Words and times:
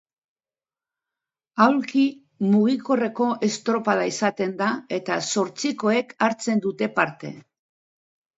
Aulki 1.65 2.05
mugikorreko 2.53 3.27
estropada 3.49 4.07
izaten 4.13 4.57
da 4.63 4.71
eta 4.99 5.19
zortzikoek 5.35 6.17
hartzen 6.29 6.65
dute 6.67 6.91
parte. 6.99 7.33